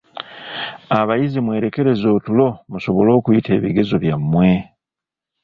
[0.99, 4.49] Abayizi, mwerekereze otulo musobole okuyita ebigezo byammwe..